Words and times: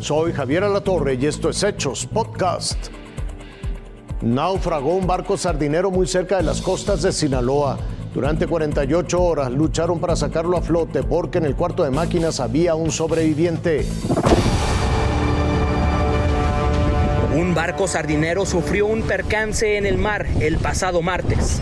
Soy 0.00 0.32
Javier 0.32 0.64
Alatorre 0.64 1.18
y 1.20 1.26
esto 1.26 1.50
es 1.50 1.62
Hechos 1.62 2.06
Podcast. 2.06 2.88
Naufragó 4.22 4.94
un 4.94 5.06
barco 5.06 5.36
sardinero 5.36 5.90
muy 5.90 6.06
cerca 6.06 6.38
de 6.38 6.42
las 6.42 6.62
costas 6.62 7.02
de 7.02 7.12
Sinaloa. 7.12 7.78
Durante 8.14 8.46
48 8.46 9.22
horas 9.22 9.50
lucharon 9.52 10.00
para 10.00 10.16
sacarlo 10.16 10.56
a 10.56 10.62
flote 10.62 11.02
porque 11.02 11.36
en 11.36 11.44
el 11.44 11.54
cuarto 11.54 11.84
de 11.84 11.90
máquinas 11.90 12.40
había 12.40 12.74
un 12.74 12.90
sobreviviente. 12.90 13.86
Un 17.36 17.54
barco 17.54 17.86
sardinero 17.86 18.46
sufrió 18.46 18.86
un 18.86 19.02
percance 19.02 19.76
en 19.76 19.84
el 19.84 19.98
mar 19.98 20.26
el 20.40 20.56
pasado 20.56 21.02
martes. 21.02 21.60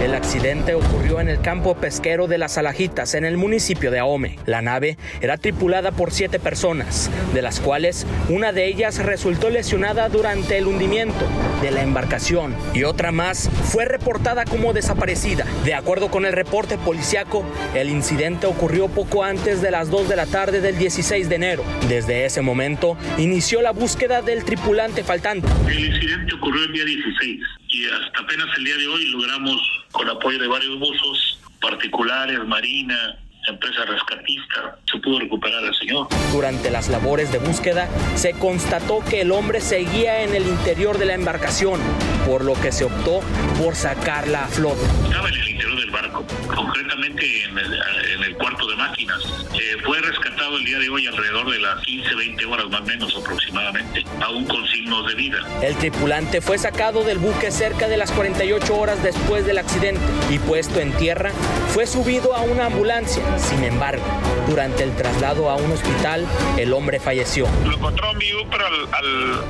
El 0.00 0.14
accidente 0.14 0.74
ocurrió 0.74 1.20
en 1.20 1.28
el 1.28 1.42
campo 1.42 1.76
pesquero 1.76 2.26
de 2.26 2.38
las 2.38 2.56
Alajitas, 2.56 3.14
en 3.14 3.26
el 3.26 3.36
municipio 3.36 3.90
de 3.90 3.98
Ahome. 3.98 4.38
La 4.46 4.62
nave 4.62 4.96
era 5.20 5.36
tripulada 5.36 5.92
por 5.92 6.10
siete 6.10 6.40
personas, 6.40 7.10
de 7.34 7.42
las 7.42 7.60
cuales 7.60 8.06
una 8.30 8.52
de 8.52 8.66
ellas 8.66 8.96
resultó 9.04 9.50
lesionada 9.50 10.08
durante 10.08 10.56
el 10.56 10.68
hundimiento 10.68 11.26
de 11.60 11.70
la 11.70 11.82
embarcación 11.82 12.54
y 12.72 12.84
otra 12.84 13.12
más 13.12 13.50
fue 13.64 13.84
reportada 13.84 14.46
como 14.46 14.72
desaparecida. 14.72 15.44
De 15.66 15.74
acuerdo 15.74 16.10
con 16.10 16.24
el 16.24 16.32
reporte 16.32 16.78
policiaco, 16.78 17.44
el 17.74 17.90
incidente 17.90 18.46
ocurrió 18.46 18.88
poco 18.88 19.22
antes 19.22 19.60
de 19.60 19.70
las 19.70 19.90
2 19.90 20.08
de 20.08 20.16
la 20.16 20.24
tarde 20.24 20.62
del 20.62 20.78
16 20.78 21.28
de 21.28 21.34
enero. 21.34 21.62
Desde 21.90 22.24
ese 22.24 22.40
momento 22.40 22.96
inició 23.18 23.60
la 23.60 23.72
búsqueda 23.72 24.22
del 24.22 24.44
tripulante 24.44 25.04
faltante. 25.04 25.46
El 25.68 25.94
incidente 25.94 26.34
ocurrió 26.36 26.64
el 26.64 26.72
día 26.72 26.84
16 26.86 27.59
y 27.70 27.86
hasta 27.86 28.20
apenas 28.20 28.46
el 28.56 28.64
día 28.64 28.76
de 28.76 28.86
hoy 28.88 29.06
logramos, 29.06 29.56
con 29.92 30.08
apoyo 30.08 30.38
de 30.38 30.48
varios 30.48 30.78
buzos 30.78 31.38
particulares, 31.60 32.38
marina, 32.46 33.18
empresa 33.48 33.84
rescatista, 33.84 34.78
se 34.90 34.98
pudo 34.98 35.20
recuperar 35.20 35.64
al 35.64 35.74
señor. 35.74 36.08
Durante 36.32 36.70
las 36.70 36.88
labores 36.88 37.32
de 37.32 37.38
búsqueda 37.38 37.88
se 38.16 38.32
constató 38.32 39.04
que 39.08 39.22
el 39.22 39.32
hombre 39.32 39.60
seguía 39.60 40.22
en 40.22 40.34
el 40.34 40.46
interior 40.46 40.98
de 40.98 41.06
la 41.06 41.14
embarcación, 41.14 41.80
por 42.26 42.44
lo 42.44 42.54
que 42.60 42.72
se 42.72 42.84
optó 42.84 43.20
por 43.62 43.74
sacarla 43.74 44.44
a 44.44 44.48
flote. 44.48 44.82
Estaba 45.04 45.28
en 45.28 45.34
el 45.34 45.48
concretamente 46.54 47.44
en 47.44 47.58
el, 47.58 47.74
en 47.74 48.24
el 48.24 48.36
cuarto 48.36 48.66
de 48.66 48.76
máquinas. 48.76 49.22
Eh, 49.54 49.76
fue 49.84 50.00
rescatado 50.00 50.56
el 50.56 50.64
día 50.64 50.78
de 50.78 50.88
hoy 50.88 51.06
alrededor 51.06 51.50
de 51.50 51.58
las 51.58 51.80
15, 51.84 52.14
20 52.14 52.46
horas 52.46 52.70
más 52.70 52.80
o 52.80 52.84
menos 52.84 53.16
aproximadamente, 53.16 54.04
aún 54.20 54.44
con 54.46 54.66
signos 54.68 55.06
de 55.08 55.14
vida. 55.14 55.38
El 55.62 55.76
tripulante 55.76 56.40
fue 56.40 56.58
sacado 56.58 57.02
del 57.04 57.18
buque 57.18 57.50
cerca 57.50 57.88
de 57.88 57.96
las 57.96 58.10
48 58.12 58.76
horas 58.76 59.02
después 59.02 59.46
del 59.46 59.58
accidente 59.58 60.00
y 60.30 60.38
puesto 60.38 60.80
en 60.80 60.92
tierra, 60.92 61.30
fue 61.68 61.86
subido 61.86 62.34
a 62.34 62.40
una 62.42 62.66
ambulancia. 62.66 63.22
Sin 63.38 63.64
embargo, 63.64 64.04
durante 64.48 64.82
el 64.82 64.94
traslado 64.96 65.50
a 65.50 65.56
un 65.56 65.72
hospital, 65.72 66.26
el 66.58 66.72
hombre 66.72 67.00
falleció. 67.00 67.46
Lo 67.64 67.74
encontró 67.74 68.14
vivo, 68.14 68.46
pero 68.50 68.66
al, 68.66 68.74
al, 68.92 69.44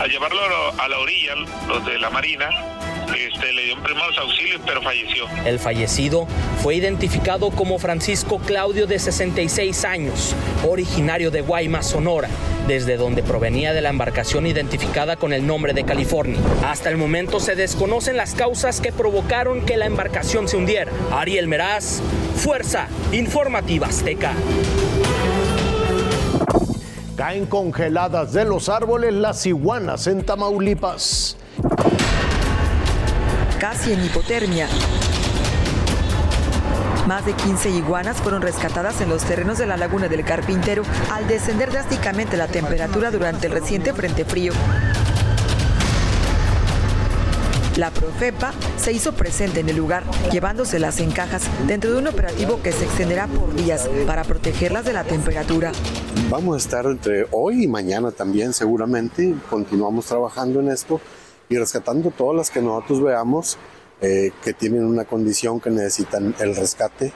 al 0.00 0.10
llevarlo 0.10 0.40
a 0.78 0.88
la 0.88 0.98
orilla, 0.98 1.34
los 1.68 1.84
de 1.84 1.98
la 1.98 2.10
Marina, 2.10 2.48
este, 3.40 3.52
le 3.52 3.64
dio 3.64 3.82
primeros 3.82 4.16
auxilios, 4.18 4.60
pero 4.66 4.82
falleció. 4.82 5.24
El 5.44 5.58
fallecido 5.58 6.26
fue 6.62 6.74
identificado 6.74 7.50
como 7.50 7.78
Francisco 7.78 8.38
Claudio 8.38 8.86
de 8.86 8.98
66 8.98 9.84
años, 9.84 10.34
originario 10.68 11.30
de 11.30 11.40
Guaymas, 11.40 11.88
Sonora, 11.88 12.28
desde 12.66 12.96
donde 12.96 13.22
provenía 13.22 13.72
de 13.72 13.80
la 13.80 13.90
embarcación 13.90 14.46
identificada 14.46 15.16
con 15.16 15.32
el 15.32 15.46
nombre 15.46 15.72
de 15.72 15.84
California. 15.84 16.38
Hasta 16.64 16.90
el 16.90 16.96
momento 16.96 17.40
se 17.40 17.54
desconocen 17.54 18.16
las 18.16 18.34
causas 18.34 18.80
que 18.80 18.92
provocaron 18.92 19.64
que 19.64 19.76
la 19.76 19.86
embarcación 19.86 20.46
se 20.48 20.56
hundiera. 20.56 20.92
Ariel 21.10 21.48
Meraz, 21.48 22.02
Fuerza 22.36 22.88
Informativa 23.12 23.86
Azteca. 23.86 24.34
Caen 27.16 27.46
congeladas 27.46 28.32
de 28.32 28.44
los 28.44 28.68
árboles 28.68 29.12
las 29.12 29.44
iguanas 29.46 30.06
en 30.06 30.24
Tamaulipas. 30.24 31.36
Casi 33.60 33.92
en 33.92 34.02
hipotermia. 34.02 34.66
Más 37.06 37.26
de 37.26 37.34
15 37.34 37.68
iguanas 37.68 38.16
fueron 38.16 38.40
rescatadas 38.40 39.02
en 39.02 39.10
los 39.10 39.22
terrenos 39.22 39.58
de 39.58 39.66
la 39.66 39.76
laguna 39.76 40.08
del 40.08 40.24
Carpintero 40.24 40.82
al 41.12 41.28
descender 41.28 41.70
drásticamente 41.70 42.38
la 42.38 42.46
temperatura 42.46 43.10
durante 43.10 43.48
el 43.48 43.52
reciente 43.52 43.92
frente 43.92 44.24
frío. 44.24 44.54
La 47.76 47.90
Profepa 47.90 48.54
se 48.78 48.92
hizo 48.92 49.12
presente 49.12 49.60
en 49.60 49.68
el 49.68 49.76
lugar, 49.76 50.04
llevándoselas 50.32 50.98
en 51.00 51.10
cajas 51.10 51.42
dentro 51.66 51.92
de 51.92 51.98
un 51.98 52.06
operativo 52.06 52.62
que 52.62 52.72
se 52.72 52.86
extenderá 52.86 53.26
por 53.26 53.54
días 53.54 53.90
para 54.06 54.24
protegerlas 54.24 54.86
de 54.86 54.94
la 54.94 55.04
temperatura. 55.04 55.72
Vamos 56.30 56.54
a 56.54 56.58
estar 56.58 56.86
entre 56.86 57.26
hoy 57.30 57.64
y 57.64 57.68
mañana 57.68 58.10
también 58.10 58.54
seguramente. 58.54 59.34
Continuamos 59.50 60.06
trabajando 60.06 60.60
en 60.60 60.70
esto 60.70 60.98
y 61.50 61.58
rescatando 61.58 62.10
todas 62.10 62.36
las 62.36 62.50
que 62.50 62.62
nosotros 62.62 63.02
veamos 63.02 63.58
eh, 64.00 64.30
que 64.42 64.54
tienen 64.54 64.84
una 64.84 65.04
condición 65.04 65.60
que 65.60 65.68
necesitan 65.68 66.34
el 66.38 66.56
rescate 66.56 67.12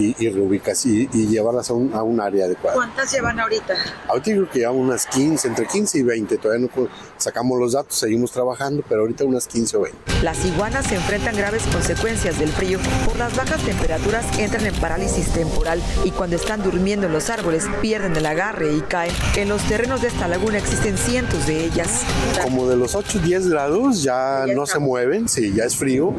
y, 0.00 0.16
y 0.18 0.28
reubicas 0.30 0.84
y, 0.86 1.08
y 1.12 1.26
llevarlas 1.26 1.70
a 1.70 1.74
un, 1.74 1.92
a 1.94 2.02
un, 2.02 2.20
área 2.20 2.46
adecuada. 2.46 2.74
¿Cuántas 2.74 3.12
llevan 3.12 3.38
ahorita? 3.38 3.74
Ahorita 4.08 4.30
creo 4.30 4.50
que 4.50 4.58
llevamos 4.60 4.82
unas 4.82 5.06
15, 5.06 5.48
entre 5.48 5.66
15 5.66 5.98
y 5.98 6.02
20. 6.02 6.36
Todavía 6.38 6.68
no 6.74 6.88
sacamos 7.16 7.58
los 7.58 7.72
datos, 7.72 7.94
seguimos 7.94 8.32
trabajando, 8.32 8.82
pero 8.88 9.02
ahorita 9.02 9.24
unas 9.24 9.46
15 9.46 9.76
o 9.76 9.80
20. 9.82 9.98
Las 10.22 10.44
iguanas 10.44 10.86
se 10.86 10.96
enfrentan 10.96 11.36
graves 11.36 11.62
consecuencias 11.72 12.38
del 12.38 12.50
frío. 12.50 12.78
Por 13.06 13.16
las 13.16 13.36
bajas 13.36 13.62
temperaturas 13.62 14.26
entran 14.38 14.66
en 14.66 14.74
parálisis 14.74 15.32
temporal 15.32 15.80
y 16.04 16.10
cuando 16.10 16.36
están 16.36 16.62
durmiendo 16.62 17.06
en 17.06 17.12
los 17.12 17.30
árboles 17.30 17.66
pierden 17.80 18.16
el 18.16 18.26
agarre 18.26 18.72
y 18.72 18.80
caen. 18.80 19.12
En 19.36 19.48
los 19.48 19.62
terrenos 19.64 20.02
de 20.02 20.08
esta 20.08 20.28
laguna 20.28 20.58
existen 20.58 20.96
cientos 20.96 21.46
de 21.46 21.64
ellas. 21.64 22.02
Como 22.42 22.68
de 22.68 22.76
los 22.76 22.94
8 22.94 23.20
10 23.20 23.48
grados 23.48 24.02
ya, 24.02 24.44
ya 24.46 24.54
no 24.54 24.66
se 24.66 24.78
mueven, 24.78 25.28
sí, 25.28 25.52
ya 25.54 25.64
es 25.64 25.76
frío, 25.76 26.12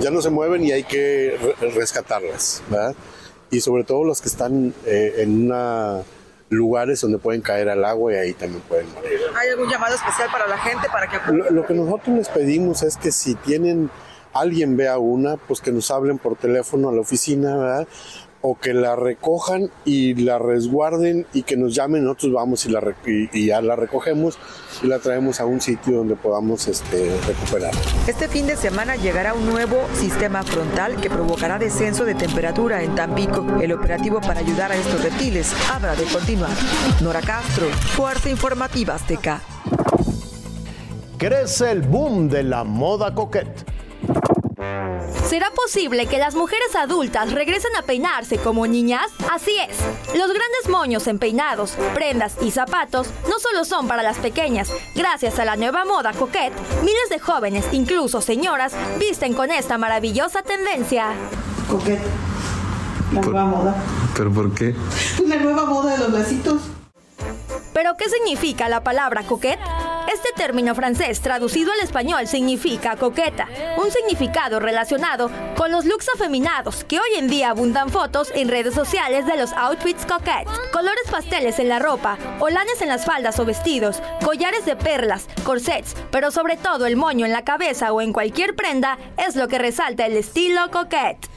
ya 0.00 0.10
no 0.10 0.22
se 0.22 0.30
mueven 0.30 0.64
y 0.64 0.72
hay 0.72 0.84
que 0.84 1.38
re 1.60 1.70
rescatarlas, 1.70 2.62
¿verdad? 2.70 2.94
Y 3.50 3.60
sobre 3.60 3.84
todo 3.84 4.04
los 4.04 4.20
que 4.20 4.28
están 4.28 4.74
eh, 4.86 5.14
en 5.18 5.46
una 5.46 6.02
lugares 6.50 7.00
donde 7.00 7.18
pueden 7.18 7.40
caer 7.40 7.68
al 7.68 7.84
agua 7.84 8.12
y 8.12 8.16
ahí 8.16 8.32
también 8.32 8.62
pueden 8.68 8.92
morir. 8.94 9.18
¿Hay 9.34 9.48
algún 9.48 9.68
llamado 9.68 9.94
especial 9.94 10.28
para 10.30 10.46
la 10.46 10.58
gente 10.58 10.88
para 10.92 11.08
que 11.08 11.32
lo, 11.32 11.50
lo, 11.50 11.66
que 11.66 11.74
nosotros 11.74 12.16
les 12.16 12.28
pedimos 12.28 12.82
es 12.82 12.96
que 12.96 13.10
si 13.10 13.34
tienen 13.34 13.90
alguien 14.32 14.76
vea 14.76 14.98
una, 14.98 15.36
pues 15.36 15.60
que 15.60 15.72
nos 15.72 15.90
hablen 15.90 16.18
por 16.18 16.36
teléfono 16.36 16.88
a 16.88 16.92
la 16.92 17.00
oficina, 17.00 17.56
¿verdad? 17.56 17.88
O 18.46 18.58
que 18.58 18.74
la 18.74 18.94
recojan 18.94 19.70
y 19.86 20.14
la 20.16 20.38
resguarden 20.38 21.26
y 21.32 21.44
que 21.44 21.56
nos 21.56 21.74
llamen, 21.74 22.04
nosotros 22.04 22.34
vamos 22.34 22.66
y, 22.66 22.68
la 22.68 22.82
y, 23.06 23.30
y, 23.32 23.46
ya 23.46 23.62
la 23.62 23.74
recogemos 23.74 24.38
y 24.82 24.86
la 24.86 24.98
traemos 24.98 25.40
a 25.40 25.46
un 25.46 25.62
sitio 25.62 25.96
donde 25.96 26.14
podamos 26.14 26.68
este, 26.68 27.16
recuperar. 27.26 27.72
Este 28.06 28.28
fin 28.28 28.46
de 28.46 28.56
semana 28.56 28.96
llegará 28.96 29.32
un 29.32 29.46
nuevo 29.46 29.78
sistema 29.94 30.42
frontal 30.42 31.00
que 31.00 31.08
provocará 31.08 31.58
descenso 31.58 32.04
de 32.04 32.14
temperatura 32.14 32.82
en 32.82 32.94
Tampico. 32.94 33.46
El 33.62 33.72
operativo 33.72 34.20
para 34.20 34.40
ayudar 34.40 34.72
a 34.72 34.76
estos 34.76 35.02
reptiles 35.02 35.50
habrá 35.72 35.96
de 35.96 36.04
continuar. 36.04 36.52
Nora 37.00 37.22
Castro, 37.22 37.66
Fuerza 37.96 38.28
Informativa 38.28 38.94
Azteca. 38.94 39.40
Crece 41.16 41.70
el 41.70 41.80
boom 41.80 42.28
de 42.28 42.42
la 42.42 42.62
moda 42.62 43.14
coquette. 43.14 43.64
¿Será 45.34 45.50
posible 45.50 46.06
que 46.06 46.18
las 46.18 46.36
mujeres 46.36 46.76
adultas 46.76 47.32
regresen 47.32 47.74
a 47.74 47.82
peinarse 47.82 48.38
como 48.38 48.68
niñas? 48.68 49.06
Así 49.32 49.50
es. 49.68 49.76
Los 50.16 50.28
grandes 50.28 50.68
moños 50.68 51.08
en 51.08 51.18
peinados, 51.18 51.72
prendas 51.92 52.36
y 52.40 52.52
zapatos 52.52 53.08
no 53.28 53.40
solo 53.40 53.64
son 53.64 53.88
para 53.88 54.04
las 54.04 54.18
pequeñas. 54.18 54.72
Gracias 54.94 55.40
a 55.40 55.44
la 55.44 55.56
nueva 55.56 55.84
moda 55.84 56.12
coquette, 56.12 56.54
miles 56.82 57.08
de 57.10 57.18
jóvenes, 57.18 57.66
incluso 57.72 58.20
señoras, 58.20 58.74
visten 59.00 59.34
con 59.34 59.50
esta 59.50 59.76
maravillosa 59.76 60.44
tendencia. 60.44 61.08
Coquette. 61.68 62.06
La 63.12 63.20
¿Por, 63.20 63.32
nueva 63.32 63.48
moda. 63.48 63.74
¿Pero 64.16 64.32
por 64.32 64.54
qué? 64.54 64.76
Pues 65.16 65.20
la 65.28 65.36
nueva 65.38 65.64
moda 65.64 65.94
de 65.94 65.98
los 65.98 66.12
lacitos. 66.12 66.62
¿Pero 67.72 67.96
qué 67.96 68.08
significa 68.08 68.68
la 68.68 68.84
palabra 68.84 69.24
coquette? 69.24 69.58
Este 70.12 70.28
término 70.36 70.74
francés 70.74 71.20
traducido 71.20 71.72
al 71.72 71.80
español 71.80 72.26
significa 72.26 72.96
coqueta, 72.96 73.48
un 73.76 73.90
significado 73.90 74.60
relacionado 74.60 75.30
con 75.56 75.72
los 75.72 75.86
looks 75.86 76.08
afeminados 76.14 76.84
que 76.84 76.98
hoy 76.98 77.08
en 77.16 77.28
día 77.28 77.50
abundan 77.50 77.88
fotos 77.88 78.30
en 78.34 78.48
redes 78.48 78.74
sociales 78.74 79.26
de 79.26 79.36
los 79.36 79.52
outfits 79.54 80.04
coquettes, 80.04 80.52
colores 80.72 81.04
pasteles 81.10 81.58
en 81.58 81.68
la 81.68 81.78
ropa, 81.78 82.18
olanes 82.38 82.82
en 82.82 82.88
las 82.88 83.04
faldas 83.04 83.38
o 83.38 83.44
vestidos, 83.44 84.02
collares 84.22 84.66
de 84.66 84.76
perlas, 84.76 85.26
corsets, 85.42 85.94
pero 86.10 86.30
sobre 86.30 86.56
todo 86.56 86.86
el 86.86 86.96
moño 86.96 87.24
en 87.24 87.32
la 87.32 87.44
cabeza 87.44 87.92
o 87.92 88.00
en 88.00 88.12
cualquier 88.12 88.54
prenda 88.54 88.98
es 89.16 89.36
lo 89.36 89.48
que 89.48 89.58
resalta 89.58 90.06
el 90.06 90.16
estilo 90.16 90.70
coquette. 90.70 91.28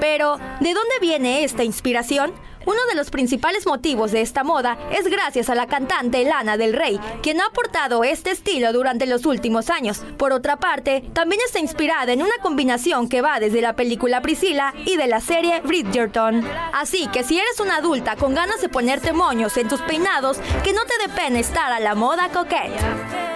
Pero, 0.00 0.38
¿de 0.60 0.74
dónde 0.74 0.94
viene 1.00 1.44
esta 1.44 1.64
inspiración? 1.64 2.34
Uno 2.66 2.78
de 2.88 2.94
los 2.94 3.10
principales 3.10 3.66
motivos 3.66 4.12
de 4.12 4.20
esta 4.20 4.44
moda 4.44 4.78
es 4.90 5.08
gracias 5.08 5.50
a 5.50 5.54
la 5.54 5.66
cantante 5.66 6.24
Lana 6.24 6.56
del 6.56 6.72
Rey, 6.72 6.98
quien 7.22 7.40
ha 7.40 7.46
aportado 7.46 8.04
este 8.04 8.30
estilo 8.30 8.72
durante 8.72 9.06
los 9.06 9.26
últimos 9.26 9.70
años. 9.70 10.02
Por 10.16 10.32
otra 10.32 10.56
parte, 10.56 11.04
también 11.12 11.40
está 11.44 11.58
inspirada 11.58 12.12
en 12.12 12.22
una 12.22 12.34
combinación 12.42 13.08
que 13.08 13.20
va 13.20 13.40
desde 13.40 13.60
la 13.60 13.76
película 13.76 14.22
Priscilla 14.22 14.72
y 14.86 14.96
de 14.96 15.06
la 15.06 15.20
serie 15.20 15.60
Bridgerton. 15.60 16.46
Así 16.72 17.06
que 17.08 17.22
si 17.24 17.38
eres 17.38 17.60
una 17.60 17.76
adulta 17.76 18.16
con 18.16 18.34
ganas 18.34 18.60
de 18.60 18.68
ponerte 18.68 19.12
moños 19.12 19.56
en 19.56 19.68
tus 19.68 19.80
peinados, 19.82 20.38
que 20.62 20.72
no 20.72 20.80
te 20.84 21.06
dé 21.06 21.14
pena 21.14 21.38
estar 21.38 21.72
a 21.72 21.80
la 21.80 21.94
moda 21.94 22.30
coquette. 22.30 23.33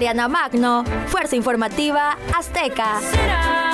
Mariana 0.00 0.28
Magno, 0.28 0.82
Fuerza 1.08 1.36
Informativa 1.36 2.16
Azteca. 2.34 3.69